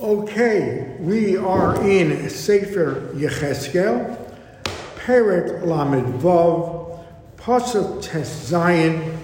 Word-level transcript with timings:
Okay, 0.00 0.96
we 1.00 1.36
are 1.36 1.80
in 1.86 2.30
Sefer 2.30 3.12
Yechezkel, 3.14 4.34
Perek 4.96 5.66
Lamed 5.66 6.14
Vav, 6.20 7.04
Pasuk 7.36 8.02
Tes 8.02 8.50
Zayin, 8.50 9.18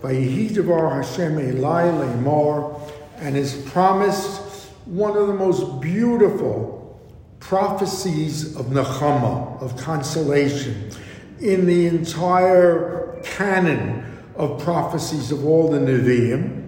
Vayihidavar 0.00 0.96
Hashem 0.96 1.36
Elai 1.36 1.92
Lemar, 1.92 2.80
and 3.18 3.36
is 3.36 3.54
promised 3.70 4.40
one 4.86 5.16
of 5.16 5.28
the 5.28 5.34
most 5.34 5.80
beautiful 5.80 7.00
prophecies 7.38 8.56
of 8.56 8.66
Nechama, 8.66 9.62
of 9.62 9.76
consolation, 9.76 10.90
in 11.40 11.64
the 11.64 11.86
entire 11.86 13.20
canon 13.22 14.04
of 14.34 14.60
prophecies 14.60 15.30
of 15.30 15.46
all 15.46 15.70
the 15.70 15.78
Nevi'im. 15.78 16.61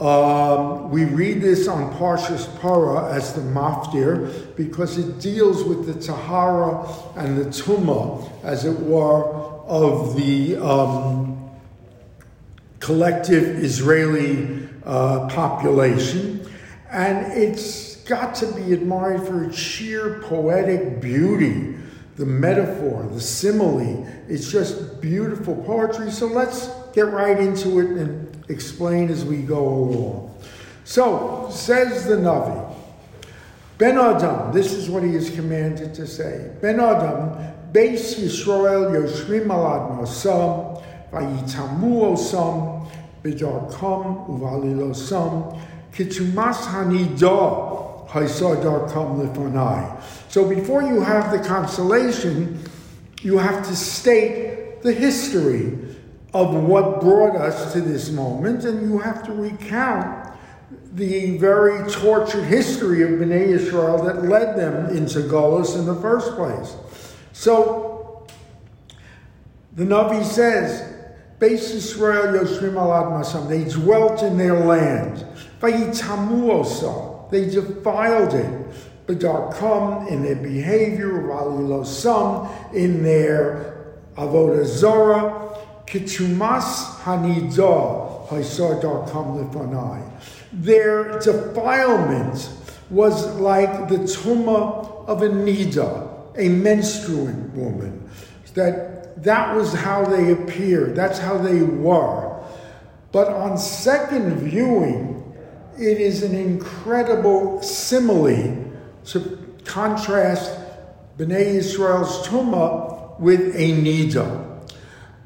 Um, 0.00 0.90
we 0.90 1.06
read 1.06 1.40
this 1.40 1.66
on 1.66 1.92
Parshas 1.96 2.46
Para 2.60 3.12
as 3.12 3.34
the 3.34 3.40
Maftir 3.40 4.54
because 4.56 4.96
it 4.96 5.18
deals 5.18 5.64
with 5.64 5.86
the 5.86 6.00
Tahara 6.00 6.88
and 7.16 7.36
the 7.36 7.46
Tuma, 7.46 8.30
as 8.44 8.64
it 8.64 8.78
were, 8.78 9.24
of 9.66 10.14
the 10.16 10.56
um, 10.56 11.50
collective 12.78 13.58
Israeli 13.58 14.68
uh, 14.84 15.28
population. 15.28 16.48
And 16.90 17.32
it's 17.32 17.96
got 17.96 18.36
to 18.36 18.46
be 18.52 18.72
admired 18.72 19.26
for 19.26 19.44
its 19.44 19.58
sheer 19.58 20.22
poetic 20.22 21.00
beauty, 21.00 21.76
the 22.14 22.24
metaphor, 22.24 23.08
the 23.12 23.20
simile. 23.20 24.06
It's 24.28 24.50
just 24.50 25.00
beautiful 25.00 25.56
poetry. 25.64 26.12
So 26.12 26.26
let's 26.26 26.70
get 26.98 27.12
right 27.12 27.38
into 27.38 27.78
it 27.78 27.90
and 27.90 28.44
explain 28.48 29.08
as 29.08 29.24
we 29.24 29.36
go 29.36 29.68
along. 29.68 30.34
So, 30.82 31.48
says 31.52 32.06
the 32.06 32.16
Navi, 32.16 32.74
Ben 33.76 33.96
Adam, 33.96 34.52
this 34.52 34.72
is 34.72 34.90
what 34.90 35.04
he 35.04 35.14
is 35.14 35.30
commanded 35.30 35.94
to 35.94 36.08
say. 36.08 36.50
Ben 36.60 36.80
Adam, 36.80 37.38
Beis 37.72 38.18
Yisrael 38.18 38.90
Yoshrim 38.90 39.46
Alad 39.46 39.96
Mosam, 39.96 40.82
Vayitamu 41.12 42.16
Osam, 42.16 42.90
Bidarkam 43.22 44.26
Uvalilosam, 44.28 45.60
Kitumas 45.92 46.56
Hanida, 46.72 48.08
Haisadarkam 48.08 49.24
Lifanai. 49.24 50.02
So 50.28 50.48
before 50.48 50.82
you 50.82 51.00
have 51.00 51.30
the 51.30 51.46
consolation, 51.46 52.58
you 53.22 53.38
have 53.38 53.64
to 53.68 53.76
state 53.76 54.82
the 54.82 54.92
history 54.92 55.87
of 56.34 56.54
what 56.54 57.00
brought 57.00 57.36
us 57.36 57.72
to 57.72 57.80
this 57.80 58.10
moment, 58.10 58.64
and 58.64 58.82
you 58.82 58.98
have 58.98 59.22
to 59.24 59.32
recount 59.32 60.28
the 60.92 61.38
very 61.38 61.88
tortured 61.90 62.44
history 62.44 63.02
of 63.02 63.10
Bnei 63.10 63.48
Israel 63.48 64.02
that 64.04 64.24
led 64.24 64.56
them 64.56 64.94
into 64.94 65.20
Golos 65.20 65.78
in 65.78 65.86
the 65.86 65.94
first 65.96 66.34
place. 66.34 66.76
So, 67.32 68.26
the 69.74 69.84
Navi 69.84 70.24
says, 70.24 70.96
Beis 71.38 71.72
Israel 71.72 72.34
Yoshrim 72.34 72.74
Alad 72.74 73.12
Masam, 73.12 73.48
they 73.48 73.64
dwelt 73.64 74.22
in 74.22 74.36
their 74.36 74.58
land. 74.58 75.24
They 75.60 75.70
defiled 77.48 78.34
it. 78.34 78.66
B'darkam, 79.06 80.10
in 80.10 80.22
their 80.22 80.36
behavior, 80.36 81.22
Valilosam, 81.22 82.74
in 82.74 83.02
their 83.02 83.94
Avodah 84.16 84.66
Zorah, 84.66 85.47
Kitumas 85.88 87.00
Hanida 87.00 88.28
Haisadar 88.28 89.08
Lefanai. 89.08 90.06
Their 90.52 91.18
defilement 91.18 92.50
was 92.90 93.26
like 93.36 93.88
the 93.88 93.96
tuma 93.96 95.06
of 95.06 95.22
a 95.22 95.28
nida, 95.28 96.36
a 96.36 96.50
menstruant 96.50 97.54
woman. 97.54 98.06
That 98.52 99.22
that 99.22 99.56
was 99.56 99.72
how 99.72 100.04
they 100.04 100.32
appeared. 100.32 100.94
That's 100.94 101.18
how 101.18 101.38
they 101.38 101.62
were. 101.62 102.38
But 103.10 103.28
on 103.28 103.56
second 103.56 104.40
viewing, 104.40 105.34
it 105.78 106.00
is 106.00 106.22
an 106.22 106.34
incredible 106.34 107.62
simile 107.62 108.72
to 109.06 109.54
contrast 109.64 110.52
Bnei 111.16 111.54
Israel's 111.54 112.28
tuma 112.28 113.18
with 113.18 113.56
a 113.56 113.72
nida 113.72 114.47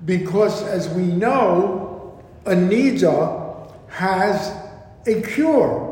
because 0.05 0.63
as 0.63 0.89
we 0.91 1.05
know, 1.05 2.23
a 2.45 2.55
nida 2.55 3.73
has 3.89 4.55
a 5.07 5.23
cure. 5.23 5.91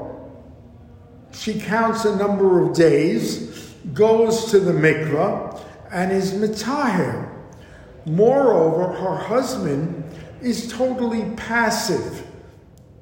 She 1.32 1.60
counts 1.60 2.04
a 2.04 2.16
number 2.16 2.64
of 2.64 2.74
days, 2.74 3.74
goes 3.94 4.50
to 4.50 4.58
the 4.58 4.72
mikvah, 4.72 5.64
and 5.92 6.12
is 6.12 6.32
mitaher. 6.32 7.28
Moreover, 8.06 8.92
her 8.92 9.16
husband 9.16 10.04
is 10.40 10.72
totally 10.72 11.30
passive 11.36 12.26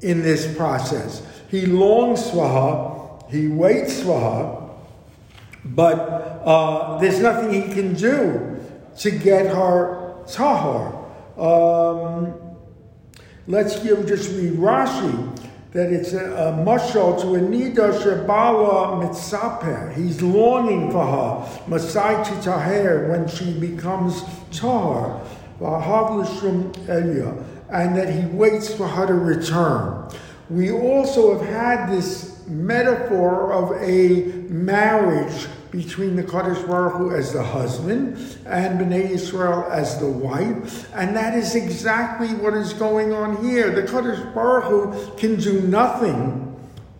in 0.00 0.22
this 0.22 0.54
process. 0.56 1.22
He 1.50 1.66
longs 1.66 2.30
for 2.30 2.46
her, 2.48 3.30
he 3.30 3.48
waits 3.48 4.02
for 4.02 4.20
her, 4.20 4.68
but 5.64 5.94
uh, 6.44 6.98
there's 6.98 7.20
nothing 7.20 7.52
he 7.52 7.72
can 7.72 7.94
do 7.94 8.56
to 8.98 9.10
get 9.10 9.46
her 9.46 10.14
tahar. 10.26 10.97
Um, 11.38 12.34
let's 13.46 13.78
give 13.80 14.06
just 14.06 14.30
read 14.32 14.54
Rashi 14.54 15.38
that 15.72 15.92
it's 15.92 16.12
a, 16.14 16.24
a 16.24 16.64
to 17.20 17.34
a 17.34 17.38
nida 17.38 17.92
shebala 18.00 19.02
mitzaper. 19.02 19.94
He's 19.94 20.20
longing 20.22 20.90
for 20.90 21.06
her, 21.06 21.60
masai 21.68 22.24
taher, 22.42 23.08
when 23.10 23.28
she 23.28 23.52
becomes 23.52 24.22
tar, 24.50 25.20
vahavlishum 25.60 26.88
elia, 26.88 27.44
and 27.70 27.96
that 27.96 28.12
he 28.12 28.26
waits 28.34 28.72
for 28.74 28.88
her 28.88 29.06
to 29.06 29.14
return. 29.14 30.10
We 30.48 30.72
also 30.72 31.38
have 31.38 31.46
had 31.46 31.90
this 31.90 32.46
metaphor 32.46 33.52
of 33.52 33.80
a 33.82 34.22
marriage 34.48 35.46
between 35.70 36.16
the 36.16 36.22
Kaddish 36.22 36.62
Baruch 36.62 37.12
as 37.12 37.32
the 37.32 37.42
husband 37.42 38.16
and 38.46 38.80
Bnei 38.80 39.10
Israel 39.10 39.66
as 39.70 39.98
the 39.98 40.10
wife. 40.10 40.92
And 40.94 41.14
that 41.16 41.34
is 41.34 41.54
exactly 41.54 42.28
what 42.28 42.54
is 42.54 42.72
going 42.72 43.12
on 43.12 43.44
here. 43.44 43.70
The 43.70 43.82
Kaddish 43.90 44.20
Baruch 44.34 45.18
can 45.18 45.36
do 45.36 45.60
nothing 45.62 46.44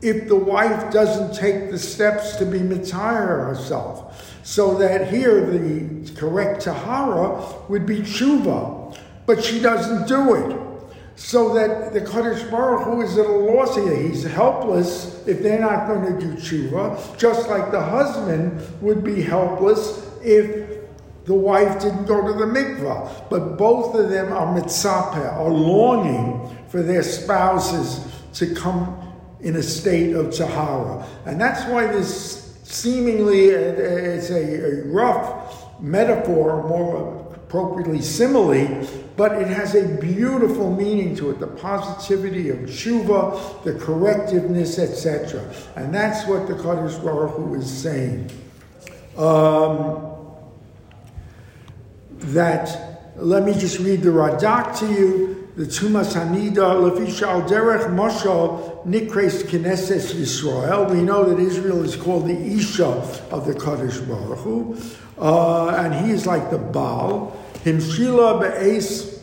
if 0.00 0.28
the 0.28 0.36
wife 0.36 0.92
doesn't 0.92 1.34
take 1.34 1.70
the 1.70 1.78
steps 1.78 2.36
to 2.36 2.46
be 2.46 2.58
mitire 2.58 3.46
herself. 3.46 4.38
So 4.44 4.78
that 4.78 5.12
here 5.12 5.44
the 5.44 6.10
correct 6.14 6.62
Tahara 6.62 7.44
would 7.68 7.84
be 7.84 7.98
tshuva, 8.00 8.96
but 9.26 9.44
she 9.44 9.60
doesn't 9.60 10.08
do 10.08 10.34
it 10.34 10.57
so 11.18 11.52
that 11.52 11.92
the 11.92 12.00
Kaddish 12.00 12.44
Baruch 12.44 12.84
Hu 12.84 13.02
is 13.02 13.18
at 13.18 13.26
a 13.26 13.28
loss 13.28 13.74
here. 13.74 13.94
He's 13.94 14.22
helpless 14.22 15.26
if 15.26 15.42
they're 15.42 15.58
not 15.58 15.88
going 15.88 16.14
to 16.14 16.20
do 16.20 16.34
tshuva, 16.34 17.18
just 17.18 17.48
like 17.48 17.72
the 17.72 17.82
husband 17.82 18.62
would 18.80 19.02
be 19.02 19.20
helpless 19.20 20.08
if 20.22 20.78
the 21.24 21.34
wife 21.34 21.80
didn't 21.80 22.06
go 22.06 22.24
to 22.24 22.32
the 22.38 22.46
mikvah. 22.46 23.28
But 23.28 23.58
both 23.58 23.96
of 23.96 24.10
them 24.10 24.32
are 24.32 24.46
mitzapeh, 24.58 25.32
are 25.36 25.50
longing 25.50 26.56
for 26.68 26.82
their 26.82 27.02
spouses 27.02 28.06
to 28.34 28.54
come 28.54 29.12
in 29.40 29.56
a 29.56 29.62
state 29.62 30.14
of 30.14 30.32
tahara. 30.32 31.04
And 31.26 31.40
that's 31.40 31.68
why 31.68 31.88
this 31.88 32.58
seemingly 32.62 33.54
uh, 33.54 33.58
uh, 33.58 34.14
it's 34.16 34.30
a, 34.30 34.82
a 34.82 34.84
rough 34.84 35.80
metaphor, 35.80 36.66
more 36.68 37.34
appropriately 37.34 38.02
simile, 38.02 38.86
but 39.18 39.32
it 39.32 39.48
has 39.48 39.74
a 39.74 39.84
beautiful 39.96 40.72
meaning 40.72 41.16
to 41.16 41.30
it 41.30 41.40
the 41.40 41.46
positivity 41.48 42.50
of 42.50 42.58
tshuva, 42.58 43.64
the 43.64 43.72
correctiveness, 43.72 44.78
etc. 44.78 45.52
And 45.74 45.92
that's 45.92 46.24
what 46.28 46.46
the 46.46 46.54
Kaddish 46.54 46.94
Baruch 46.98 47.34
Hu 47.34 47.56
is 47.56 47.68
saying. 47.68 48.30
Um, 49.16 50.14
that, 52.32 53.16
let 53.16 53.42
me 53.42 53.54
just 53.54 53.80
read 53.80 54.02
the 54.02 54.10
Radak 54.10 54.78
to 54.78 54.86
you. 54.86 55.48
The 55.56 55.64
Tumas 55.64 56.14
Hanida, 56.14 56.54
Lefishal 56.54 57.48
Derech 57.48 57.88
Mashal, 57.88 58.86
Nikres 58.86 59.42
Knesset 59.42 60.14
Yisrael. 60.14 60.88
We 60.88 61.02
know 61.02 61.24
that 61.24 61.40
Israel 61.40 61.82
is 61.82 61.96
called 61.96 62.28
the 62.28 62.38
Isha 62.38 62.86
of 63.32 63.46
the 63.48 63.54
Kaddish 63.54 63.98
Baruch 63.98 64.38
Hu. 64.38 64.76
Uh, 65.18 65.70
and 65.70 66.06
he 66.06 66.12
is 66.12 66.24
like 66.24 66.52
the 66.52 66.58
Baal. 66.58 67.36
Himshila 67.64 68.40
be'es 68.40 69.20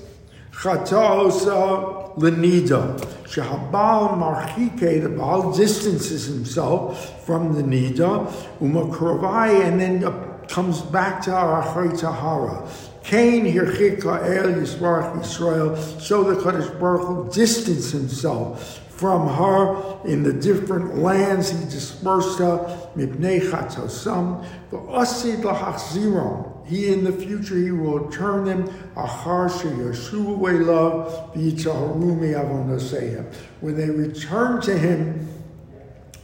chataosa 0.51 2.15
lenida. 2.17 2.99
Shehabal 3.25 4.17
marchike, 4.17 5.01
the 5.01 5.09
Baal 5.09 5.51
distances 5.51 6.25
himself 6.27 7.25
from 7.25 7.53
the 7.53 7.63
nida, 7.63 8.27
umakravai, 8.59 9.65
and 9.65 9.81
then 9.81 10.01
comes 10.47 10.81
back 10.81 11.21
to 11.23 11.31
Arachai 11.31 11.99
Tahara. 11.99 12.67
Cain 13.03 13.45
hirchika 13.45 14.21
el 14.23 14.53
Yisrach 14.53 15.15
Yisrael, 15.15 16.01
so 16.01 16.23
the 16.23 16.41
Kaddish 16.41 16.69
Baruch 16.79 17.07
Hu 17.07 17.29
distanced 17.31 17.91
himself 17.91 18.81
from 18.95 19.27
her 19.27 19.99
in 20.05 20.23
the 20.23 20.33
different 20.33 20.97
lands. 20.97 21.49
He 21.49 21.65
dispersed 21.65 22.39
her. 22.39 22.57
Mipnei 22.95 23.41
chatzosam. 23.41 24.45
V'asid 24.71 25.41
lahachziron. 25.41 26.65
He 26.65 26.91
in 26.91 27.03
the 27.03 27.11
future 27.11 27.57
he 27.57 27.71
will 27.71 28.09
turn 28.09 28.45
them 28.45 28.67
achar 28.95 29.49
sheyashu 29.49 30.65
love 30.65 31.33
v'yitzaharumi 31.33 32.33
avonoseim. 32.33 33.31
When 33.61 33.75
they 33.75 33.89
return 33.89 34.61
to 34.61 34.77
him 34.77 35.27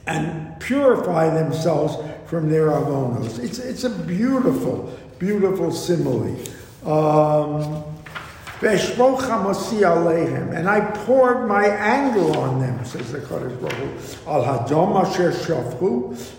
and 0.07 0.59
purify 0.59 1.29
themselves 1.29 1.95
from 2.25 2.49
their 2.49 2.69
avonos. 2.69 3.39
It's, 3.39 3.59
it's 3.59 3.83
a 3.83 3.89
beautiful, 3.89 4.97
beautiful 5.19 5.71
simile. 5.71 6.35
Um, 6.85 7.83
and 8.61 8.69
I 10.69 10.81
poured 11.05 11.47
my 11.47 11.65
anger 11.65 12.37
on 12.37 12.59
them, 12.59 12.85
says 12.85 13.11
the 13.11 13.17
Kadosh 13.19 13.59
Baruch 13.59 13.99
Al 14.27 14.45
Asher 14.97 15.31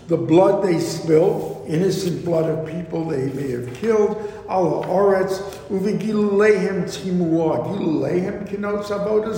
the 0.07 0.15
blood 0.15 0.63
they 0.63 0.79
spilled, 0.79 1.65
innocent 1.67 2.23
blood 2.23 2.49
of 2.49 2.65
people 2.65 3.09
they 3.09 3.25
may 3.33 3.51
have 3.51 3.73
killed, 3.73 4.15
Al 4.47 4.85
Oretz, 4.85 5.41
Uvigilulehem 5.67 6.85
Timua, 6.85 7.65
Gilulehem 7.65 8.47
Kinot 8.47 8.85
Avodah 8.85 9.35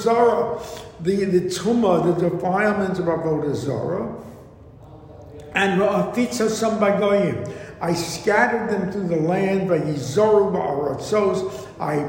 the, 1.02 1.26
the 1.26 1.42
tumah, 1.42 2.20
the 2.20 2.30
defilement 2.30 3.00
of 3.00 3.06
Avodah 3.06 3.56
Zara, 3.56 4.16
and 5.56 5.82
Ra'afitza 5.82 6.50
Sambagoyim. 6.50 7.52
I 7.82 7.94
scattered 7.94 8.70
them 8.70 8.92
through 8.92 9.08
the 9.08 9.16
land, 9.16 9.70
Vayizoru 9.70 10.52
Ba'aratzos, 10.54 11.50
I 11.80 12.06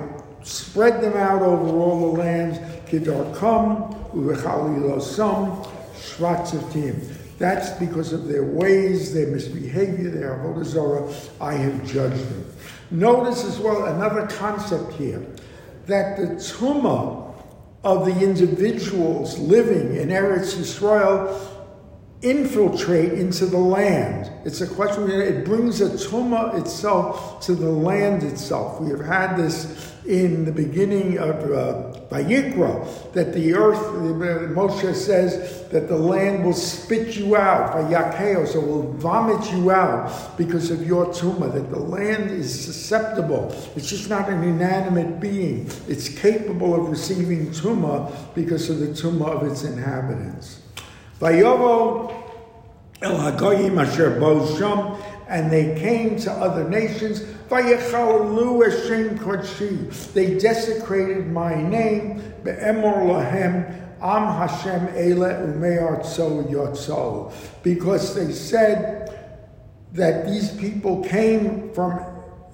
spread 0.46 1.00
them 1.00 1.16
out 1.16 1.43
over 1.43 1.76
all 1.76 2.12
the 2.12 2.19
lands, 2.20 2.58
Kidarkam, 2.88 4.12
Uvechalilosam, 4.12 5.66
Shvatzatim. 5.96 7.14
That's 7.38 7.70
because 7.78 8.12
of 8.12 8.28
their 8.28 8.44
ways, 8.44 9.12
their 9.12 9.26
misbehavior, 9.26 10.10
their 10.10 10.38
avodah 10.38 11.31
I 11.40 11.54
have 11.54 11.87
judged 11.87 12.28
them. 12.31 12.52
Notice 12.90 13.44
as 13.44 13.58
well 13.58 13.87
another 13.87 14.26
concept 14.28 14.93
here 14.94 15.26
that 15.87 16.16
the 16.16 16.26
tumah 16.37 17.34
of 17.84 18.06
the 18.06 18.25
individuals 18.25 19.38
living 19.38 19.96
in 19.96 20.08
Eretz 20.08 20.54
Yisrael 20.56 21.55
infiltrate 22.22 23.12
into 23.12 23.46
the 23.46 23.58
land. 23.58 24.30
It's 24.44 24.60
a 24.60 24.66
question, 24.66 25.10
it 25.10 25.44
brings 25.44 25.80
a 25.80 25.90
tumah 25.90 26.58
itself 26.58 27.40
to 27.46 27.54
the 27.54 27.68
land 27.68 28.22
itself. 28.22 28.80
We 28.80 28.90
have 28.90 29.04
had 29.04 29.36
this 29.36 29.92
in 30.06 30.44
the 30.44 30.52
beginning 30.52 31.18
of 31.18 31.36
uh, 31.50 31.98
Vayikra, 32.08 33.12
that 33.12 33.34
the 33.34 33.54
earth, 33.54 33.78
Moshe 34.54 34.94
says 34.94 35.68
that 35.70 35.88
the 35.88 35.96
land 35.96 36.44
will 36.44 36.52
spit 36.52 37.16
you 37.16 37.36
out, 37.36 37.74
Vayakeo, 37.74 38.46
so 38.46 38.60
will 38.60 38.92
vomit 38.94 39.52
you 39.52 39.70
out 39.70 40.36
because 40.38 40.70
of 40.70 40.86
your 40.86 41.06
tumah, 41.06 41.52
that 41.52 41.70
the 41.70 41.78
land 41.78 42.30
is 42.30 42.64
susceptible. 42.64 43.52
It's 43.74 43.90
just 43.90 44.08
not 44.08 44.28
an 44.28 44.42
inanimate 44.42 45.20
being. 45.20 45.68
It's 45.88 46.08
capable 46.08 46.74
of 46.74 46.88
receiving 46.88 47.50
tumah 47.50 48.34
because 48.34 48.70
of 48.70 48.78
the 48.78 48.88
tumah 48.88 49.42
of 49.42 49.50
its 49.50 49.64
inhabitants. 49.64 50.60
Vayovo 51.20 52.12
el 53.00 53.16
hagoyim 53.16 53.80
asher 53.80 54.18
bo 54.20 54.46
sham, 54.56 55.00
and 55.28 55.50
they 55.50 55.78
came 55.80 56.18
to 56.18 56.30
other 56.30 56.68
nations. 56.68 57.20
Vayechalu 57.48 58.64
Hashem 58.64 59.18
kodshi. 59.18 60.12
They 60.12 60.38
desecrated 60.38 61.28
my 61.28 61.54
name. 61.54 62.22
Be'emor 62.44 63.06
lahem 63.06 63.64
am 64.02 64.48
Hashem 64.48 64.88
ele 64.94 65.28
umeartso 65.28 66.50
yotso. 66.50 67.32
Because 67.62 68.14
they 68.14 68.32
said 68.32 69.12
that 69.92 70.26
these 70.26 70.50
people 70.52 71.02
came 71.04 71.72
from 71.72 71.98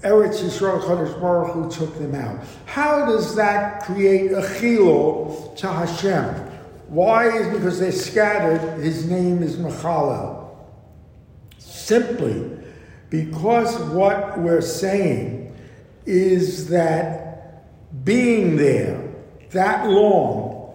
Eretz 0.03 0.41
Yisrael 0.43 0.81
Chodesh 0.81 1.21
Baruch 1.21 1.53
Hu 1.53 1.71
took 1.71 1.97
them 1.99 2.15
out. 2.15 2.45
How 2.67 3.07
does 3.07 3.35
that 3.37 3.83
create 3.83 4.33
a 4.33 4.41
chilul 4.41 5.57
to 5.57 5.69
Hashem? 5.69 6.52
Why 6.93 7.31
is 7.31 7.47
because 7.57 7.81
they 7.81 7.91
scattered, 7.91 8.79
his 8.79 9.09
name 9.09 9.43
is 9.43 9.57
Machalel. 9.57 10.51
Simply 11.57 12.51
because 13.09 13.79
what 13.95 14.39
we're 14.39 14.61
saying 14.61 15.57
is 16.05 16.69
that 16.69 18.05
being 18.05 18.59
there 18.59 19.09
that 19.53 19.89
long, 19.89 20.75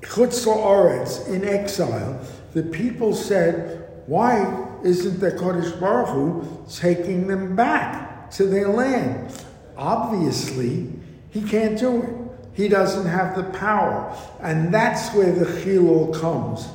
Chutz 0.00 0.46
Oretz, 0.46 1.28
in 1.28 1.46
exile, 1.46 2.18
the 2.54 2.62
people 2.62 3.14
said, 3.14 3.90
why 4.06 4.66
isn't 4.82 5.20
the 5.20 5.32
Kodesh 5.32 5.78
Baruch 5.78 6.08
Hu 6.08 6.64
taking 6.70 7.26
them 7.26 7.54
back 7.54 8.30
to 8.30 8.44
their 8.44 8.68
land? 8.68 9.44
Obviously, 9.76 10.90
he 11.28 11.42
can't 11.42 11.78
do 11.78 12.02
it. 12.02 12.27
He 12.58 12.66
doesn't 12.66 13.06
have 13.06 13.36
the 13.36 13.44
power. 13.56 14.12
And 14.40 14.74
that's 14.74 15.14
where 15.14 15.30
the 15.30 15.44
chilul 15.44 16.12
comes. 16.20 16.68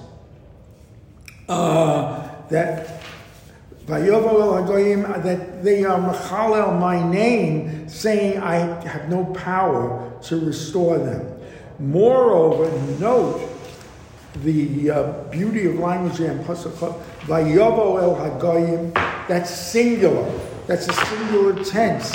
Uh, 1.50 2.30
that 2.50 3.04
that 3.86 5.60
they 5.62 5.84
are 5.84 6.00
machalel 6.00 6.80
my 6.80 7.06
name, 7.12 7.90
saying 7.90 8.38
I 8.38 8.82
have 8.88 9.10
no 9.10 9.26
power 9.26 10.14
to 10.24 10.40
restore 10.46 11.00
them. 11.00 11.28
Moreover, 11.80 12.72
note 12.98 13.42
the 14.36 14.90
uh, 14.90 15.12
beauty 15.32 15.66
of 15.66 15.80
language 15.80 16.22
and 16.22 16.46
pasuk 16.46 16.98
vayovo 17.28 18.02
el 18.02 18.16
hagoyim. 18.16 18.94
That's 19.28 19.50
singular. 19.50 20.32
That's 20.66 20.88
a 20.88 20.94
singular 20.94 21.62
tense. 21.62 22.14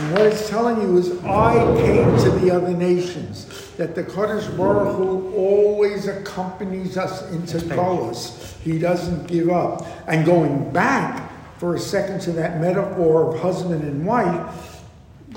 And 0.00 0.12
what 0.14 0.22
it's 0.22 0.48
telling 0.48 0.80
you 0.80 0.96
is, 0.96 1.22
I 1.24 1.52
came 1.76 2.16
to 2.20 2.30
the 2.38 2.50
other 2.50 2.70
nations. 2.70 3.44
That 3.76 3.94
the 3.94 4.02
Kaddish 4.02 4.46
Baruch 4.46 4.96
Hu 4.96 5.30
always 5.34 6.08
accompanies 6.08 6.96
us 6.96 7.30
into 7.32 7.58
Golas. 7.58 8.58
He 8.60 8.78
doesn't 8.78 9.26
give 9.26 9.50
up. 9.50 9.86
And 10.06 10.24
going 10.24 10.72
back 10.72 11.30
for 11.58 11.74
a 11.74 11.78
second 11.78 12.20
to 12.22 12.32
that 12.32 12.62
metaphor 12.62 13.34
of 13.34 13.40
husband 13.40 13.84
and 13.84 14.06
wife, 14.06 14.80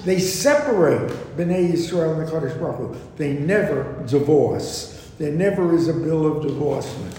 they 0.06 0.20
separate 0.20 1.12
Bnei 1.36 1.74
Yisrael 1.74 2.18
and 2.18 2.26
the 2.26 2.32
Kaddish 2.32 2.54
Baruch 2.54 2.78
Hu. 2.78 2.96
They 3.18 3.34
never 3.34 4.02
divorce. 4.08 5.12
There 5.20 5.34
never 5.34 5.76
is 5.76 5.90
a 5.90 5.94
bill 5.94 6.38
of 6.38 6.42
divorcement. 6.42 7.18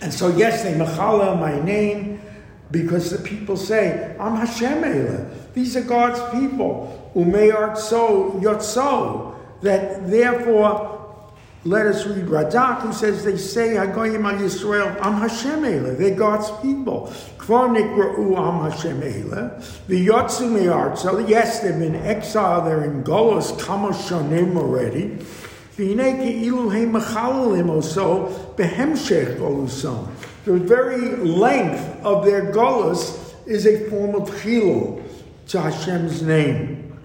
And 0.00 0.14
so, 0.14 0.28
yes, 0.28 0.62
they 0.62 0.74
machala 0.74 1.38
my 1.40 1.60
name 1.64 2.20
because 2.70 3.10
the 3.10 3.18
people 3.18 3.56
say, 3.56 4.16
I'm 4.20 4.36
Hashem 4.36 4.84
Elah. 4.84 5.41
These 5.54 5.76
are 5.76 5.82
God's 5.82 6.20
people. 6.38 7.12
Umeyart 7.14 7.76
so 7.76 8.32
yotso. 8.42 9.36
That 9.62 10.10
therefore, 10.10 10.92
let 11.64 11.86
us 11.86 12.04
read 12.06 12.26
Radak, 12.26 12.80
who 12.80 12.92
says 12.92 13.24
they 13.24 13.36
say 13.36 13.74
Hagoyim 13.74 14.24
al 14.24 14.40
Yisrael, 14.40 15.00
Am 15.00 15.20
Hashem 15.20 15.64
Elah. 15.64 15.94
They're 15.94 16.16
God's 16.16 16.50
people. 16.60 17.12
Kvar 17.38 17.68
nikra'u 17.70 18.36
Am 18.36 18.68
Hashem 18.68 19.00
Elah. 19.00 19.62
The 19.86 20.06
Yotsu 20.08 20.50
Meyart. 20.50 20.98
So 20.98 21.18
yes, 21.18 21.60
they've 21.60 21.78
been 21.78 21.94
exiled. 21.94 22.66
They're 22.66 22.82
in 22.82 23.04
Golos 23.04 23.56
Kama 23.60 23.90
Shonim 23.90 24.56
already. 24.56 25.18
The 25.74 25.94
very 30.44 31.16
length 31.16 32.04
of 32.04 32.24
their 32.26 32.52
golas 32.52 33.18
is 33.46 33.66
a 33.66 33.88
form 33.88 34.14
of 34.14 34.28
chilul 34.28 35.01
to 35.52 35.60
Hashem's 35.60 36.22
name. 36.22 36.98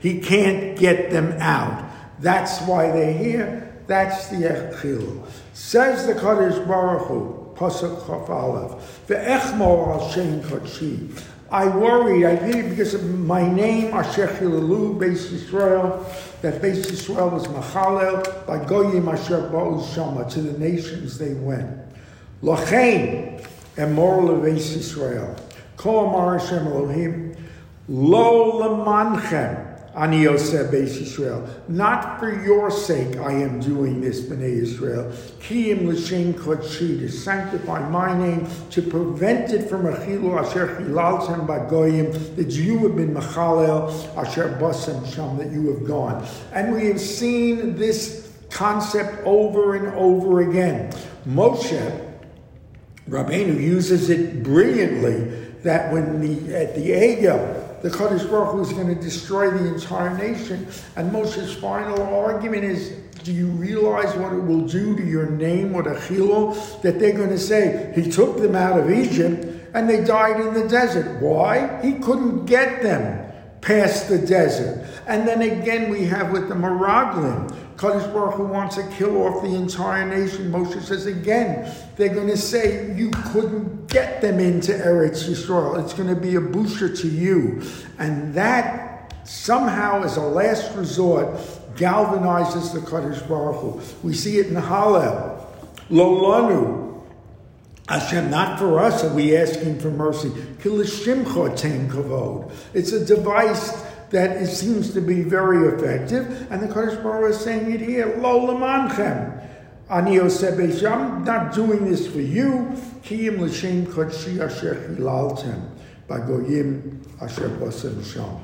He 0.00 0.20
can't 0.20 0.78
get 0.78 1.10
them 1.10 1.32
out. 1.40 1.90
That's 2.20 2.60
why 2.62 2.90
they're 2.90 3.12
here. 3.12 3.82
That's 3.86 4.28
the 4.28 4.36
Echil. 4.36 5.26
Says 5.54 6.06
the 6.06 6.14
Kadosh 6.14 6.66
Baruch 6.66 7.06
Hu, 7.06 7.54
Pasuk 7.56 8.06
Chaf 8.06 8.28
Aleph, 8.28 9.06
Ve'echmor 9.06 9.88
al 9.88 10.10
Shem. 10.10 11.16
I 11.50 11.66
worried, 11.74 12.26
I 12.26 12.36
pity 12.36 12.68
because 12.68 12.94
of 12.94 13.04
my 13.04 13.48
name, 13.50 13.94
Asher 13.94 14.26
Chilalu, 14.26 14.98
Beis 14.98 15.28
Yisrael, 15.28 16.04
that 16.42 16.60
Beis 16.60 16.84
Yisrael 16.86 17.32
was 17.32 17.46
Machalel, 17.46 18.46
by 18.46 18.62
Goyim 18.64 19.08
Asher 19.08 19.48
Bo'uz 19.50 19.94
Shama, 19.94 20.28
to 20.30 20.42
the 20.42 20.58
nations 20.58 21.16
they 21.16 21.32
went. 21.32 21.78
Lachain, 22.42 23.42
and 23.78 23.94
moral 23.94 24.30
of 24.30 24.44
Israel. 24.44 25.34
Kol 25.76 26.08
Amar 26.08 26.38
Hashem 26.38 26.66
Elohim, 26.66 27.36
Lo 27.88 28.60
Lemanchem, 28.60 29.66
Ani 29.94 30.22
Yosef 30.22 30.70
Beis 30.70 31.00
Israel. 31.00 31.48
Not 31.68 32.18
for 32.18 32.44
your 32.44 32.70
sake 32.70 33.16
I 33.16 33.32
am 33.32 33.60
doing 33.60 34.00
this, 34.00 34.20
Bnei 34.20 34.60
Israel. 34.62 35.10
Kiyim 35.40 35.86
l'shem 35.86 36.34
kodshi, 36.34 36.98
to 36.98 37.08
sanctify 37.08 37.88
my 37.88 38.16
name, 38.16 38.46
to 38.70 38.82
prevent 38.82 39.52
it 39.52 39.68
from 39.68 39.84
achilu 39.84 40.38
asher 40.40 40.76
chilaltem 40.76 41.46
bagoyim, 41.46 42.36
that 42.36 42.50
you 42.50 42.78
have 42.78 42.96
been 42.96 43.14
machalel 43.14 43.90
asher 44.16 44.56
basem 44.60 45.06
sham, 45.12 45.36
that 45.38 45.50
you 45.52 45.72
have 45.72 45.86
gone. 45.86 46.26
And 46.52 46.74
we 46.74 46.86
have 46.86 47.00
seen 47.00 47.76
this 47.76 48.32
concept 48.50 49.24
over 49.24 49.74
and 49.76 49.94
over 49.96 50.48
again. 50.48 50.92
Moshe, 51.26 52.07
Rabbeinu 53.08 53.60
uses 53.60 54.10
it 54.10 54.42
brilliantly 54.42 55.24
that 55.62 55.92
when 55.92 56.20
the 56.20 56.54
at 56.54 56.74
the 56.74 56.90
Egel, 56.90 57.82
the 57.82 57.90
Kaddish 57.90 58.24
Baruch 58.24 58.52
Hu 58.52 58.60
is 58.60 58.72
going 58.72 58.94
to 58.94 59.00
destroy 59.00 59.50
the 59.50 59.74
entire 59.74 60.16
nation. 60.16 60.66
And 60.96 61.10
Moshe's 61.12 61.54
final 61.54 62.02
argument 62.02 62.64
is, 62.64 62.90
do 63.22 63.32
you 63.32 63.46
realize 63.46 64.14
what 64.16 64.32
it 64.32 64.40
will 64.40 64.66
do 64.66 64.96
to 64.96 65.04
your 65.04 65.30
name, 65.30 65.72
what 65.72 65.86
a 65.86 66.00
chilo? 66.06 66.54
That 66.82 66.98
they're 66.98 67.16
going 67.16 67.30
to 67.30 67.38
say, 67.38 67.92
he 67.94 68.10
took 68.10 68.38
them 68.38 68.54
out 68.54 68.78
of 68.78 68.90
Egypt 68.90 69.44
and 69.74 69.88
they 69.88 70.02
died 70.02 70.40
in 70.40 70.54
the 70.54 70.68
desert. 70.68 71.20
Why? 71.20 71.80
He 71.82 71.94
couldn't 71.98 72.46
get 72.46 72.82
them 72.82 73.30
past 73.60 74.08
the 74.08 74.18
desert. 74.18 74.86
And 75.06 75.26
then 75.26 75.42
again 75.42 75.90
we 75.90 76.04
have 76.06 76.30
with 76.30 76.48
the 76.48 76.54
Meraglim, 76.54 77.54
Kaddish 77.78 78.08
Baruch 78.08 78.34
Hu 78.34 78.44
wants 78.44 78.74
to 78.74 78.82
kill 78.88 79.22
off 79.22 79.42
the 79.42 79.54
entire 79.54 80.04
nation. 80.04 80.50
Moshe 80.50 80.82
says 80.82 81.06
again, 81.06 81.72
they're 81.96 82.12
going 82.12 82.26
to 82.26 82.36
say 82.36 82.92
you 82.94 83.10
couldn't 83.10 83.86
get 83.86 84.20
them 84.20 84.40
into 84.40 84.72
Eretz 84.72 85.28
Yisrael. 85.28 85.80
It's 85.82 85.94
going 85.94 86.08
to 86.08 86.20
be 86.20 86.34
a 86.34 86.40
busha 86.40 87.00
to 87.00 87.08
you. 87.08 87.62
And 87.98 88.34
that 88.34 89.14
somehow, 89.24 90.02
as 90.02 90.16
a 90.16 90.22
last 90.22 90.74
resort, 90.74 91.36
galvanizes 91.76 92.72
the 92.74 92.80
Kaddish 92.80 93.22
Baruch 93.22 93.60
Hu. 93.60 93.80
We 94.02 94.12
see 94.12 94.38
it 94.38 94.48
in 94.48 94.54
Hallel. 94.54 95.46
Lolanu. 95.88 97.00
Hashem, 97.88 98.28
not 98.28 98.58
for 98.58 98.80
us 98.80 99.04
are 99.04 99.14
we 99.14 99.36
asking 99.36 99.78
for 99.78 99.90
mercy. 99.90 100.30
It's 102.74 102.92
a 102.92 103.04
device 103.06 103.84
that 104.10 104.42
it 104.42 104.46
seems 104.46 104.92
to 104.94 105.00
be 105.00 105.22
very 105.22 105.68
effective. 105.68 106.50
And 106.50 106.62
the 106.62 106.72
Kaddish 106.72 106.98
Baruch 107.02 107.32
is 107.32 107.40
saying 107.40 107.70
it 107.70 107.80
here, 107.80 108.16
Lo 108.18 108.46
lemanchem. 108.46 109.34
Ani 109.90 110.20
I'm 110.20 111.24
not 111.24 111.54
doing 111.54 111.88
this 111.88 112.06
for 112.06 112.20
you. 112.20 112.72
Kiyim 113.02 113.40
l'shem 113.40 113.86
kodshi 113.86 114.38
asher 114.38 114.74
chilaltem. 114.74 115.62
Bagoyim 116.08 117.02
asher 117.22 117.48
basem 117.48 118.04
sham. 118.04 118.38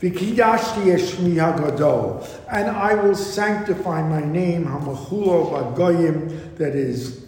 V'kidashti 0.00 0.96
eshmi 0.96 1.34
hagadol. 1.34 2.28
And 2.50 2.68
I 2.68 2.94
will 2.94 3.14
sanctify 3.14 4.02
my 4.08 4.24
name, 4.24 4.64
hamachulo 4.64 5.76
bagoyim, 5.76 6.56
that 6.56 6.74
is 6.74 7.20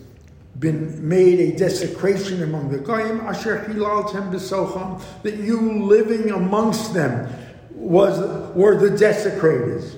been 0.58 1.08
made 1.08 1.40
a 1.40 1.56
desecration 1.56 2.42
among 2.42 2.70
the 2.70 2.78
goyim, 2.78 3.20
asher 3.20 3.64
hilaltem 3.68 4.32
b'socham, 4.32 5.00
that 5.22 5.36
you 5.36 5.84
living 5.84 6.32
amongst 6.32 6.92
them 6.92 7.28
was, 7.74 8.54
were 8.54 8.76
the 8.76 8.96
desecrators. 8.96 9.96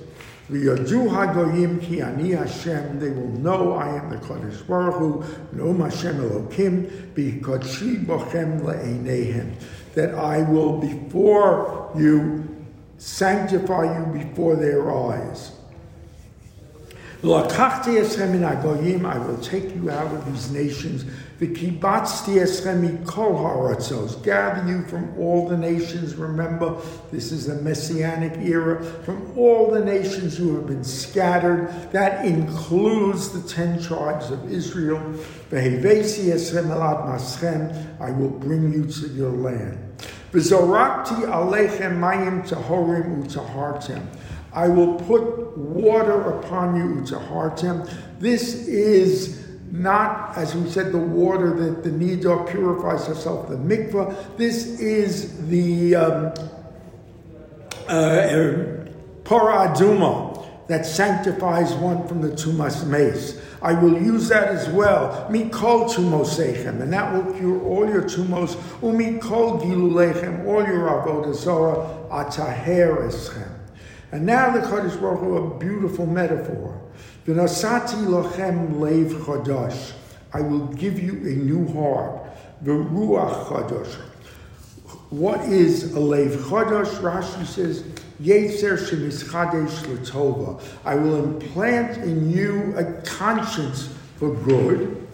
Hagoyim 0.49 1.81
ki 1.81 2.01
ani 2.01 2.31
Hashem, 2.31 2.99
they 2.99 3.09
will 3.09 3.27
know 3.27 3.73
I 3.73 3.97
am 3.97 4.09
the 4.09 4.17
Kodesh 4.17 4.65
Baruch 4.65 4.95
Hu, 4.95 5.23
no 5.51 5.73
Hashem 5.73 6.15
Elokim, 6.17 6.89
b'kodshi 7.13 8.05
bochem 8.05 8.61
le'einehem, 8.61 9.53
that 9.93 10.15
I 10.15 10.49
will 10.49 10.77
before 10.77 11.91
you 11.97 12.47
sanctify 12.97 13.97
you 13.99 14.05
before 14.05 14.55
their 14.55 14.89
eyes. 14.89 15.56
I 17.23 19.17
will 19.17 19.41
take 19.41 19.75
you 19.75 19.89
out 19.89 20.13
of 20.13 20.31
these 20.31 20.51
nations. 20.51 21.03
Gather 21.39 21.55
you 24.67 24.83
from 24.83 25.17
all 25.17 25.47
the 25.47 25.57
nations. 25.57 26.13
Remember, 26.15 26.79
this 27.11 27.31
is 27.31 27.47
a 27.47 27.55
messianic 27.61 28.37
era. 28.37 28.83
From 29.03 29.35
all 29.35 29.71
the 29.71 29.83
nations 29.83 30.37
who 30.37 30.55
have 30.57 30.67
been 30.67 30.83
scattered. 30.83 31.71
That 31.91 32.23
includes 32.23 33.29
the 33.29 33.41
ten 33.47 33.81
tribes 33.81 34.29
of 34.29 34.51
Israel. 34.51 35.01
I 35.51 35.79
will 38.11 38.29
bring 38.29 38.73
you 38.73 38.85
to 38.85 39.07
your 39.07 39.31
land. 39.31 39.87
Alechem 40.33 41.97
mayim. 41.97 42.45
I 44.57 44.67
will 44.67 44.95
put 44.95 45.55
water 45.55 46.19
upon 46.31 46.77
you 46.77 47.05
to 47.05 47.15
hartem. 47.19 47.87
This 48.19 48.67
is 48.67 49.45
not, 49.69 50.35
as 50.35 50.55
we 50.55 50.67
said, 50.67 50.91
the 50.91 50.97
water 50.97 51.53
that 51.53 51.83
the 51.83 51.91
Nidar 51.91 52.49
purifies 52.49 53.05
herself, 53.05 53.49
the 53.49 53.55
mikvah. 53.55 54.35
This 54.35 54.79
is 54.79 55.47
the 55.47 55.95
um, 55.95 56.33
uh, 57.87 58.87
paraduma 59.25 60.43
that 60.65 60.87
sanctifies 60.87 61.73
one 61.75 62.07
from 62.07 62.23
the 62.23 62.29
tumas 62.29 62.83
meis. 62.87 63.39
I 63.61 63.73
will 63.73 64.01
use 64.01 64.27
that 64.29 64.47
as 64.47 64.67
well. 64.69 65.27
Mikol 65.29 65.87
tumosechem, 65.87 66.81
and 66.81 66.91
that 66.91 67.13
will 67.13 67.31
cure 67.35 67.61
all 67.61 67.87
your 67.87 68.01
tumos. 68.01 68.55
Umikol 68.81 69.61
gilulechem, 69.61 70.47
all 70.47 70.65
your 70.65 70.87
avodah 70.89 71.35
zorah, 71.35 72.07
ataher 72.09 73.07
eschem. 73.07 73.56
And 74.11 74.25
now 74.25 74.51
the 74.51 74.61
Kaddish 74.61 74.95
Baruch 74.95 75.19
Hu, 75.19 75.37
a 75.37 75.57
beautiful 75.57 76.05
metaphor. 76.05 76.81
V'nasati 77.25 78.05
lochem 78.05 78.79
lev 78.79 79.11
chadash. 79.23 79.91
I 80.33 80.41
will 80.41 80.67
give 80.67 80.99
you 80.99 81.13
a 81.13 81.35
new 81.35 81.67
heart. 81.73 82.21
V'ruach 82.63 83.47
chadash. 83.47 83.93
What 85.09 85.41
is 85.41 85.93
a 85.93 85.99
lev 85.99 86.31
chadash? 86.31 86.99
Rashi 87.01 87.45
says, 87.45 87.83
Yetzer 88.21 88.77
shemischadesh 88.77 89.85
l'tova. 89.87 90.61
I 90.85 90.95
will 90.95 91.23
implant 91.23 91.97
in 91.97 92.31
you 92.31 92.73
a 92.77 92.85
conscience 93.01 93.93
for 94.15 94.33
good. 94.33 95.05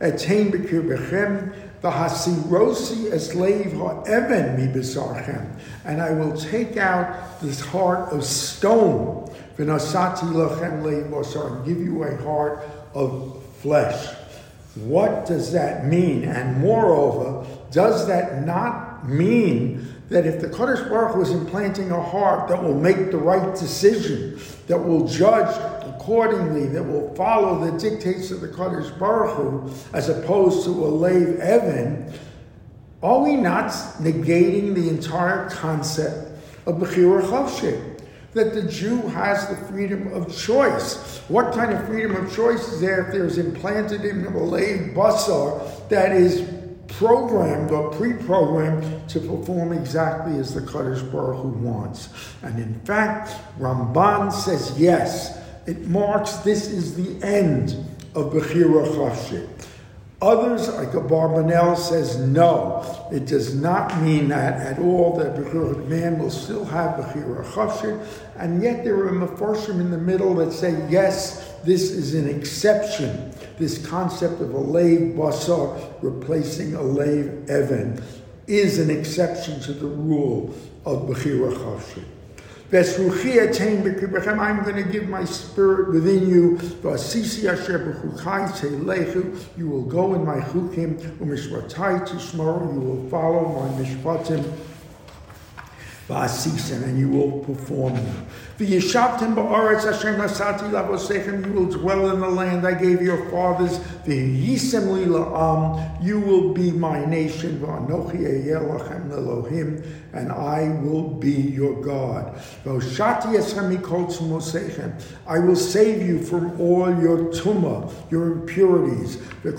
Attain 0.00 0.50
b'kir 0.50 0.82
bechem 0.88 1.54
V'hasirosi 1.82 3.10
esleiv 3.12 3.78
ha'even 3.78 4.56
mi 4.56 4.72
besarchem. 4.72 5.58
And 5.84 6.02
I 6.02 6.10
will 6.10 6.36
take 6.36 6.76
out 6.76 7.40
this 7.40 7.60
heart 7.60 8.12
of 8.12 8.24
stone. 8.24 9.32
V'nasati 9.56 10.32
lachem 10.32 10.82
leiv 10.82 11.52
and 11.52 11.66
give 11.66 11.78
you 11.78 12.02
a 12.04 12.16
heart 12.22 12.60
of 12.94 13.42
flesh. 13.60 14.14
What 14.74 15.26
does 15.26 15.52
that 15.52 15.86
mean? 15.86 16.24
And 16.24 16.58
moreover, 16.58 17.46
does 17.70 18.06
that 18.06 18.44
not 18.46 19.08
mean 19.08 19.94
that 20.08 20.26
if 20.26 20.40
the 20.40 20.48
Kaddish 20.48 20.80
Baruch 20.88 21.16
was 21.16 21.30
implanting 21.30 21.90
a 21.90 22.02
heart 22.02 22.48
that 22.48 22.62
will 22.62 22.78
make 22.78 23.10
the 23.10 23.18
right 23.18 23.54
decision, 23.58 24.40
that 24.66 24.78
will 24.78 25.06
judge 25.06 25.54
accordingly, 25.98 26.66
that 26.66 26.82
will 26.82 27.12
follow 27.14 27.70
the 27.70 27.76
dictates 27.78 28.30
of 28.30 28.40
the 28.40 28.48
Kaddish 28.48 28.90
Baruch 28.92 29.36
Hu, 29.36 29.70
as 29.92 30.08
opposed 30.08 30.64
to 30.64 30.70
a 30.70 30.88
lave 30.88 31.40
Evan, 31.40 32.12
are 33.02 33.22
we 33.22 33.36
not 33.36 33.70
negating 34.00 34.74
the 34.74 34.88
entire 34.88 35.50
concept 35.50 36.32
of 36.66 36.76
Bechira 36.76 37.22
Chavshik? 37.22 38.00
That 38.34 38.54
the 38.54 38.62
Jew 38.62 39.02
has 39.08 39.48
the 39.48 39.56
freedom 39.66 40.12
of 40.12 40.36
choice. 40.36 41.18
What 41.28 41.52
kind 41.52 41.72
of 41.72 41.86
freedom 41.86 42.14
of 42.14 42.34
choice 42.34 42.68
is 42.68 42.80
there 42.80 43.06
if 43.06 43.12
there's 43.12 43.38
implanted 43.38 44.04
in 44.04 44.26
a 44.26 44.38
lave 44.38 44.94
basar 44.94 45.88
that 45.88 46.12
is 46.12 46.48
programmed 46.88 47.70
or 47.70 47.90
pre-programmed 47.90 49.08
to 49.08 49.20
perform 49.20 49.72
exactly 49.72 50.38
as 50.38 50.54
the 50.54 50.60
Kaddish 50.60 51.02
Baruch 51.02 51.42
Hu 51.42 51.48
wants. 51.48 52.08
And 52.42 52.58
in 52.58 52.80
fact, 52.80 53.34
Ramban 53.58 54.32
says 54.32 54.78
yes, 54.78 55.38
it 55.68 55.86
marks 55.86 56.36
this 56.38 56.68
is 56.68 56.94
the 56.94 57.22
end 57.22 57.72
of 58.14 58.32
Bechira 58.32 58.86
Chafshik. 58.94 59.46
Others, 60.22 60.68
like 60.68 60.88
Abarbanel, 60.92 61.76
says 61.76 62.18
no. 62.18 62.82
It 63.12 63.26
does 63.26 63.54
not 63.54 64.00
mean 64.00 64.28
that 64.28 64.54
at 64.66 64.78
all, 64.78 65.18
that 65.18 65.36
Bechira, 65.36 65.86
man 65.86 66.18
will 66.18 66.30
still 66.30 66.64
have 66.64 66.98
Bechira 66.98 67.44
Chafshik, 67.52 68.02
and 68.38 68.62
yet 68.62 68.82
there 68.82 68.96
are 69.06 69.12
Mefarshim 69.12 69.78
in 69.78 69.90
the 69.90 69.98
middle 69.98 70.34
that 70.36 70.52
say 70.52 70.88
yes, 70.88 71.52
this 71.64 71.90
is 71.90 72.14
an 72.14 72.26
exception. 72.26 73.30
This 73.58 73.86
concept 73.86 74.40
of 74.40 74.54
a 74.54 74.58
lave 74.58 75.16
basar 75.16 75.78
replacing 76.00 76.76
a 76.76 76.82
lave 76.82 77.50
evan 77.50 78.02
is 78.46 78.78
an 78.78 78.88
exception 78.88 79.60
to 79.60 79.74
the 79.74 79.86
rule 79.86 80.54
of 80.86 81.02
Bechira 81.02 81.52
Chafshik. 81.52 82.17
I'm 82.70 84.62
going 84.62 84.76
to 84.76 84.82
give 84.90 85.08
my 85.08 85.24
spirit 85.24 85.88
within 85.88 86.28
you. 86.28 86.58
You 89.56 89.68
will 89.68 89.82
go 89.84 90.14
in 90.14 90.24
my 90.26 90.40
chukim, 90.40 91.00
you 91.18 92.80
will 92.80 93.08
follow 93.08 93.48
my 93.48 93.68
mishpatim. 93.82 94.44
V'asisim, 96.08 96.82
and 96.84 96.98
you 96.98 97.10
will 97.10 97.40
perform 97.40 97.94
them. 97.94 98.26
You 98.58 98.80
will 98.80 98.88
dwell 101.66 102.10
in 102.10 102.20
the 102.20 102.28
land 102.28 102.66
I 102.66 102.74
gave 102.74 103.00
your 103.02 103.28
fathers. 103.30 103.78
La'am, 104.06 105.36
um, 105.36 105.78
you 106.02 106.18
will 106.18 106.54
be 106.54 106.72
my 106.72 107.04
nation. 107.04 107.62
And 110.12 110.32
I 110.32 110.68
will 110.82 111.08
be 111.08 111.30
your 111.30 111.80
God. 111.82 112.36
I 112.66 112.70
will 115.38 115.56
save 115.56 116.02
you 116.02 116.18
from 116.20 116.60
all 116.60 116.88
your 117.00 117.18
tumah, 117.30 117.92
your 118.10 118.32
impurities. 118.32 119.18
And 119.44 119.56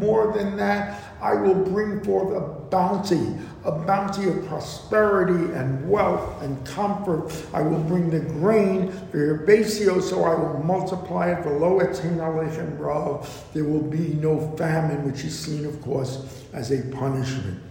more 0.00 0.32
than 0.32 0.56
that, 0.56 1.00
I 1.20 1.34
will 1.34 1.54
bring 1.54 2.02
forth 2.04 2.36
a 2.36 2.40
bounty, 2.70 3.36
a 3.64 3.72
bounty 3.72 4.28
of 4.28 4.46
prosperity 4.46 5.52
and 5.54 5.88
wealth 5.88 6.42
and 6.42 6.64
comfort. 6.66 7.32
I 7.54 7.62
will 7.62 7.80
bring 7.80 8.10
the 8.10 8.20
grain 8.20 8.92
for 9.10 9.18
your 9.18 9.38
basio, 9.38 10.02
so 10.02 10.24
I 10.24 10.34
will 10.34 10.62
multiply 10.62 11.30
it. 11.30 11.46
And 11.46 12.80
rav, 12.80 13.44
there 13.54 13.64
will 13.64 13.82
be 13.82 14.14
no 14.14 14.56
famine, 14.56 15.04
which 15.04 15.24
is 15.24 15.38
seen, 15.38 15.64
of 15.64 15.80
course, 15.82 16.46
as 16.52 16.70
a 16.70 16.82
punishment. 16.94 17.62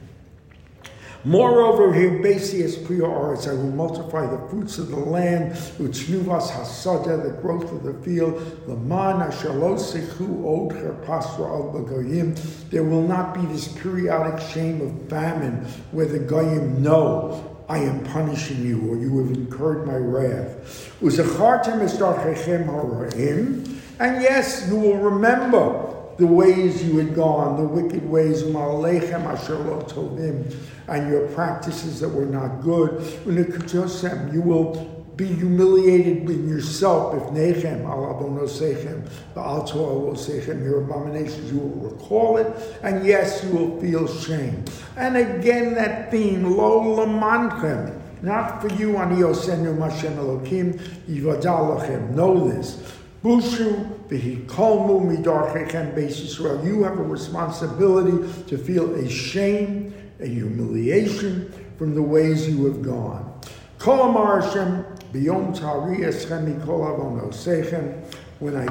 Moreover, 1.25 1.91
here 1.91 2.19
Basius 2.21 2.77
Prioris, 2.77 3.49
I 3.49 3.53
will 3.55 3.71
multiply 3.71 4.27
the 4.27 4.47
fruits 4.47 4.77
of 4.77 4.89
the 4.89 4.95
land, 4.95 5.53
Uchnuvas 5.79 6.51
Hasada, 6.51 7.23
the 7.23 7.41
growth 7.41 7.71
of 7.71 7.81
the 7.81 7.95
field, 8.03 8.35
Laman 8.67 9.27
Ashalosichu 9.31 10.45
Od 10.45 10.69
Pasra 11.03 11.49
al. 11.49 11.71
There 12.69 12.83
will 12.83 13.07
not 13.07 13.33
be 13.33 13.41
this 13.47 13.67
periodic 13.69 14.39
shame 14.39 14.81
of 14.81 15.09
famine 15.09 15.65
where 15.91 16.05
the 16.05 16.19
Goyim 16.19 16.83
know 16.83 17.57
I 17.67 17.79
am 17.79 18.03
punishing 18.03 18.63
you, 18.63 18.87
or 18.91 18.95
you 18.95 19.17
have 19.17 19.35
incurred 19.35 19.87
my 19.87 19.95
wrath. 19.95 20.93
And 23.97 24.21
yes, 24.21 24.67
you 24.69 24.75
will 24.75 24.97
remember 24.97 25.94
the 26.17 26.25
ways 26.25 26.83
you 26.83 26.97
had 26.97 27.13
gone, 27.13 27.57
the 27.57 27.63
wicked 27.63 28.07
ways, 28.09 28.41
and 30.87 31.09
your 31.09 31.27
practices 31.29 31.99
that 31.99 32.09
were 32.09 32.25
not 32.25 32.61
good. 32.61 33.01
You 33.25 34.41
will 34.41 34.95
be 35.15 35.27
humiliated 35.27 36.29
in 36.29 36.49
yourself 36.49 37.15
if 37.15 37.23
nechem 37.31 37.85
alabonosechem, 37.85 39.07
the 39.33 39.39
altoavosechem, 39.39 40.61
your 40.61 40.81
abominations, 40.83 41.51
you 41.51 41.59
will 41.59 41.89
recall 41.89 42.37
it, 42.37 42.47
and 42.83 43.05
yes, 43.05 43.41
you 43.43 43.51
will 43.51 43.79
feel 43.79 44.07
shame. 44.07 44.65
And 44.97 45.15
again, 45.15 45.73
that 45.75 46.11
theme, 46.11 46.43
lo 46.57 46.97
lamanchem, 46.97 47.97
not 48.21 48.61
for 48.61 48.67
you, 48.73 48.97
ani 48.97 49.21
osenu 49.21 49.77
mashem 49.77 50.17
elokim, 50.17 50.77
yivadalachem. 51.07 52.11
Know 52.11 52.49
this. 52.49 52.77
Bushu 53.23 53.94
Yisrael. 56.21 56.65
You 56.65 56.83
have 56.83 56.99
a 56.99 57.03
responsibility 57.03 58.43
to 58.47 58.57
feel 58.57 58.93
a 58.95 59.09
shame, 59.09 59.93
a 60.19 60.27
humiliation 60.27 61.51
from 61.77 61.93
the 61.95 62.01
ways 62.01 62.47
you 62.47 62.65
have 62.65 62.81
gone. 62.81 63.39
When 68.39 68.55
I 68.57 68.67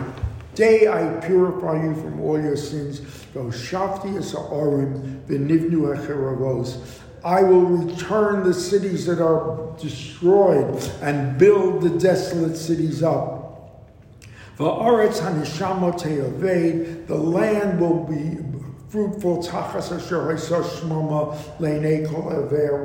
day 0.55 0.87
I 0.87 1.21
purify 1.27 1.83
you 1.83 1.95
from 1.95 2.21
all 2.21 2.41
your 2.41 2.57
sins. 2.57 3.01
V'oshafti 3.35 4.17
es 4.19 4.33
ha'orim 4.33 5.25
v'nivnu 5.27 5.97
echeravos. 5.97 6.79
I 7.25 7.43
will 7.43 7.63
return 7.63 8.45
the 8.45 8.55
cities 8.55 9.07
that 9.07 9.21
are 9.21 9.75
destroyed 9.79 10.83
and 11.01 11.39
build 11.39 11.83
the 11.83 11.99
desolate 11.99 12.57
cities 12.57 13.03
up. 13.03 13.44
Va'aretz 14.59 15.21
hanishamo 15.21 15.93
te'oved, 15.99 17.07
the 17.09 17.15
land 17.17 17.81
will 17.81 18.05
be 18.05 18.39
fruitful. 18.89 19.43
Tachas 19.43 19.91
asher 19.91 20.37
shmama 20.37 21.37
le'nei 21.59 22.09
kol 22.09 22.31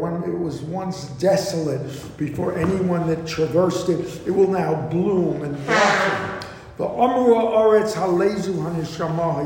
When 0.01 0.23
it 0.23 0.35
was 0.35 0.61
once 0.61 1.05
desolate 1.19 2.17
before 2.17 2.57
anyone 2.57 3.05
that 3.07 3.27
traversed 3.27 3.89
it, 3.89 3.99
it 4.25 4.31
will 4.31 4.49
now 4.49 4.87
bloom 4.89 5.43
and 5.43 5.55
blossom. 5.67 6.39
The 6.77 6.87
Amra 6.87 7.35
Aretz 7.35 7.93
Halezu 7.93 8.55
Hanishama. 8.55 9.45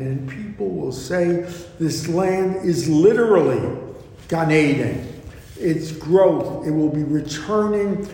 And 0.00 0.30
people 0.30 0.70
will 0.70 0.92
say 0.92 1.44
this 1.78 2.08
land 2.08 2.64
is 2.64 2.88
literally 2.88 3.78
Gan 4.28 4.50
Eden. 4.52 5.22
Its 5.58 5.92
growth, 5.92 6.66
it 6.66 6.70
will 6.70 6.88
be 6.88 7.02
returning 7.02 8.08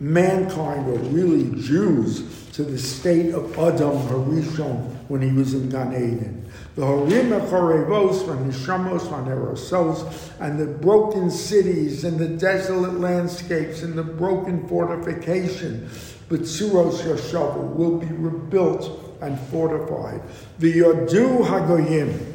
mankind, 0.00 0.88
or 0.88 0.98
really 1.10 1.60
Jews, 1.60 2.48
to 2.52 2.64
the 2.64 2.78
state 2.78 3.34
of 3.34 3.52
Adam 3.58 3.96
Harishon 4.08 4.94
when 5.08 5.22
he 5.22 5.32
was 5.32 5.54
in 5.54 5.68
Gan 5.68 5.92
Eden. 5.92 6.44
The 6.76 6.86
Harim 6.86 7.30
Echarevos, 7.30 8.24
from 8.24 8.50
Nishamos, 8.50 9.08
from 9.08 9.26
Erosos, 9.26 10.30
and 10.40 10.58
the 10.58 10.66
broken 10.66 11.30
cities 11.30 12.04
and 12.04 12.18
the 12.18 12.28
desolate 12.28 13.00
landscapes 13.00 13.82
and 13.82 13.94
the 13.94 14.02
broken 14.02 14.68
fortification, 14.68 15.88
but 16.28 16.40
Suros 16.40 17.00
Yoshavu 17.02 17.74
will 17.74 17.98
be 17.98 18.06
rebuilt 18.06 19.16
and 19.20 19.38
fortified. 19.50 20.20
The 20.58 20.72
Yodu 20.72 21.44
Hagoyim, 21.44 22.34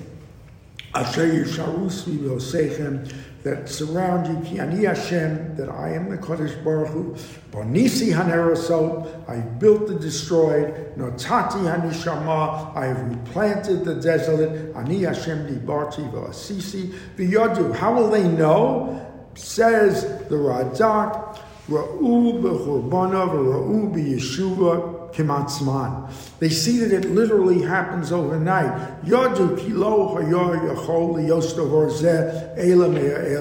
Asher 0.94 1.28
Yisharus 1.28 2.04
Vivosechem, 2.04 3.14
that 3.44 3.68
surround 3.68 4.28
you, 4.28 4.50
Ki 4.50 4.60
Ani 4.60 4.86
Hashem, 4.86 5.56
that 5.58 5.70
I 5.70 5.94
am 5.94 6.10
the 6.10 6.18
Kodesh 6.18 6.64
Baruch 6.64 6.88
Hu, 6.90 7.16
Bonisi 7.52 8.14
Hanerosot, 8.14 9.30
I 9.30 9.42
built 9.42 9.88
the 9.88 9.96
destroyed, 9.96 10.96
Notati 10.98 11.62
Hanishama, 11.64 12.76
I 12.76 12.86
have 12.86 13.02
replanted 13.02 13.84
the 13.84 13.96
desolate, 13.96 14.74
Ani 14.78 15.04
Hashem 15.04 15.48
Dibarti 15.48 16.10
V'asisi, 16.12 16.94
V'yodu, 17.18 17.76
how 17.76 17.94
will 17.94 18.10
they 18.10 18.28
know? 18.28 19.00
Says 19.36 20.04
the 20.30 20.36
Radak, 20.36 21.38
Ra'u 21.68 22.42
b'churbanav, 22.42 23.32
Ra'u 23.32 23.94
b'yeshuva, 23.94 25.03
kimatzman. 25.14 26.12
They 26.40 26.50
see 26.50 26.80
that 26.80 26.92
it 26.92 27.10
literally 27.12 27.62
happens 27.62 28.12
overnight. 28.12 29.04
Yadu 29.06 29.58
kilo 29.58 30.16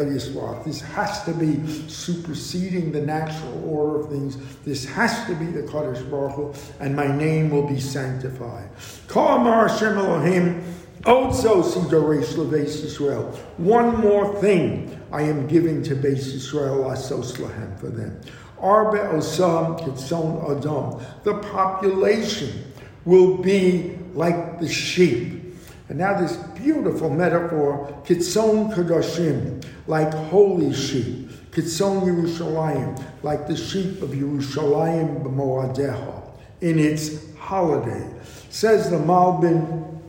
yisrach. 0.05 0.65
This 0.65 0.81
has 0.81 1.25
to 1.25 1.33
be 1.33 1.67
superseding 1.89 2.93
the 2.93 3.01
natural 3.01 3.65
order 3.69 4.01
of 4.01 4.11
things. 4.11 4.37
This 4.65 4.85
has 4.85 5.27
to 5.27 5.35
be 5.35 5.47
the 5.47 5.63
Kadosh 5.63 6.09
Baruch 6.11 6.33
Hu, 6.33 6.55
and 6.81 6.95
my 6.95 7.07
name 7.07 7.51
will 7.51 7.67
be 7.67 7.81
sanctified. 7.81 8.69
Kamar 9.09 9.41
amar 9.41 9.69
Hashem 9.69 9.99
Elohim, 9.99 10.63
also 11.05 11.63
see 11.63 11.81
Doresh 11.81 12.37
Leves 12.37 12.85
Israel. 12.85 13.25
One 13.57 13.97
more 14.01 14.41
thing 14.41 15.02
I 15.13 15.23
am 15.23 15.47
giving 15.47 15.83
to 15.85 15.95
Beis 15.95 16.35
Israel, 16.35 16.85
Asos 16.85 17.37
Lahem, 17.37 17.79
for 17.79 17.89
them. 17.89 18.19
Arbe 18.59 18.99
Osam 19.13 19.79
Kitson 19.85 20.39
Adam. 20.51 21.05
The 21.23 21.35
population 21.51 22.73
will 23.05 23.37
be 23.37 23.99
like 24.15 24.59
the 24.59 24.69
sheep. 24.69 25.41
And 25.89 25.99
now 25.99 26.19
this 26.19 26.37
beautiful 26.59 27.11
metaphor, 27.11 28.03
Kitson 28.07 28.73
Kadoshim, 28.73 29.65
like 29.87 30.15
holy 30.15 30.73
sheep. 30.73 31.31
Kitson 31.53 32.01
Yerushalayim, 32.01 33.05
like 33.23 33.47
the 33.47 33.57
sheep 33.57 34.01
of 34.01 34.11
Yerushalayim 34.11 35.23
b'moadeha, 35.23 36.23
in 36.63 36.79
its 36.79 37.35
holiday. 37.37 38.09
Says 38.49 38.91
the 38.91 38.97
Malbim, 38.97 40.01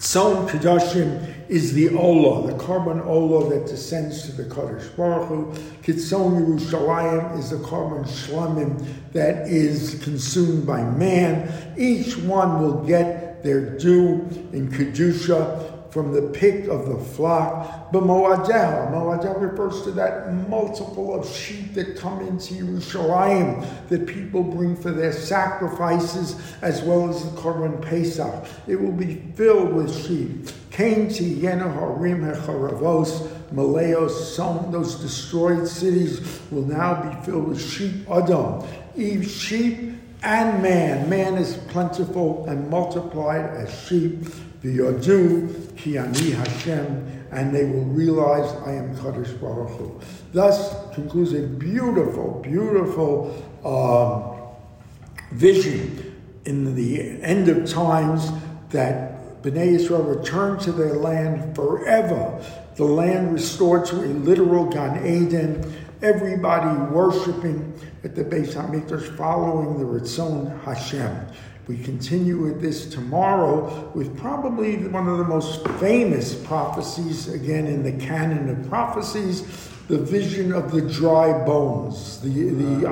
Tzon 0.00 0.48
Kadoshim 0.48 1.39
is 1.50 1.74
the 1.74 1.88
Ola, 1.96 2.46
the 2.46 2.56
korban 2.56 3.04
Ola 3.04 3.50
that 3.50 3.66
descends 3.66 4.22
to 4.22 4.32
the 4.32 4.44
Kadosh 4.44 4.96
Baruch 4.96 5.26
Hu. 5.26 5.46
Kitzon 5.82 6.46
Yerushalayim 6.46 7.36
is 7.38 7.50
the 7.50 7.56
korban 7.56 8.06
Shlamim 8.06 8.86
that 9.12 9.48
is 9.48 10.00
consumed 10.04 10.64
by 10.64 10.82
man. 10.82 11.74
Each 11.76 12.16
one 12.16 12.62
will 12.62 12.84
get 12.84 13.42
their 13.42 13.76
due 13.76 14.28
in 14.52 14.70
Kedusha 14.70 15.79
from 15.90 16.12
the 16.12 16.22
pick 16.22 16.66
of 16.68 16.88
the 16.88 16.98
flock. 16.98 17.92
But 17.92 18.04
Moadel, 18.04 18.90
Moadel 18.90 19.40
refers 19.40 19.82
to 19.82 19.90
that 19.92 20.32
multiple 20.48 21.14
of 21.14 21.28
sheep 21.28 21.74
that 21.74 21.96
come 21.96 22.20
into 22.20 22.54
Yerushalayim 22.54 23.88
that 23.88 24.06
people 24.06 24.42
bring 24.42 24.76
for 24.76 24.92
their 24.92 25.12
sacrifices 25.12 26.40
as 26.62 26.82
well 26.82 27.08
as 27.08 27.22
the 27.24 27.40
Korban 27.40 27.82
Pesach. 27.82 28.46
It 28.66 28.80
will 28.80 28.92
be 28.92 29.16
filled 29.34 29.72
with 29.72 30.06
sheep. 30.06 30.48
Cain 30.70 31.08
tiyena 31.08 31.72
harim 31.72 32.22
hecharavos, 32.22 33.28
Maleos, 33.52 34.10
some 34.10 34.70
those 34.70 34.94
destroyed 35.00 35.66
cities 35.66 36.40
will 36.52 36.62
now 36.62 37.02
be 37.02 37.26
filled 37.26 37.48
with 37.48 37.60
sheep 37.60 38.08
Adam. 38.08 38.64
Eve 38.96 39.28
sheep 39.28 39.94
and 40.22 40.62
man. 40.62 41.08
Man 41.08 41.34
is 41.34 41.56
plentiful 41.68 42.46
and 42.48 42.68
multiplied 42.70 43.44
as 43.56 43.86
sheep. 43.86 44.24
Yadu, 44.68 45.76
Ki 45.76 45.96
Ani 45.96 46.30
Hashem, 46.30 47.26
and 47.30 47.54
they 47.54 47.64
will 47.64 47.84
realize 47.84 48.50
I 48.66 48.72
am 48.72 48.94
Kadosh 48.96 49.40
Baruch 49.40 49.70
Hu. 49.70 50.00
Thus 50.32 50.94
concludes 50.94 51.32
a 51.32 51.42
beautiful, 51.42 52.40
beautiful 52.42 53.30
um, 53.64 55.36
vision 55.36 56.16
in 56.44 56.74
the 56.74 57.22
end 57.22 57.48
of 57.48 57.68
times 57.68 58.30
that 58.70 59.42
Bnei 59.42 59.74
Israel 59.74 60.02
return 60.02 60.58
to 60.60 60.72
their 60.72 60.94
land 60.94 61.54
forever. 61.56 62.44
The 62.76 62.84
land 62.84 63.32
restored 63.32 63.86
to 63.86 63.96
a 63.96 64.12
literal 64.12 64.66
Gan 64.66 65.06
Eden. 65.06 65.74
Everybody 66.02 66.92
worshiping 66.92 67.78
at 68.04 68.14
the 68.14 68.24
Beis 68.24 68.54
Hamikdash, 68.54 69.16
following 69.16 69.78
the 69.78 69.84
Ritzon 69.84 70.62
Hashem. 70.62 71.26
We 71.70 71.78
continue 71.84 72.36
with 72.38 72.60
this 72.60 72.92
tomorrow 72.92 73.92
with 73.94 74.18
probably 74.18 74.88
one 74.88 75.06
of 75.06 75.18
the 75.18 75.24
most 75.24 75.64
famous 75.78 76.34
prophecies, 76.34 77.28
again 77.28 77.68
in 77.68 77.84
the 77.84 77.92
canon 78.04 78.48
of 78.48 78.68
prophecies, 78.68 79.42
the 79.86 79.98
vision 79.98 80.52
of 80.52 80.72
the 80.72 80.80
dry 80.80 81.32
bones, 81.44 82.20
the, 82.22 82.28
the 82.28 82.88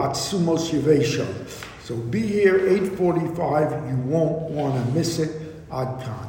Yevesha. 0.71 1.27
So 1.83 1.97
be 1.97 2.25
here 2.25 2.61
8.45. 2.61 3.91
You 3.91 3.97
won't 4.09 4.43
want 4.53 4.87
to 4.87 4.93
miss 4.93 5.19
it. 5.19 5.57
Ad. 5.73 6.28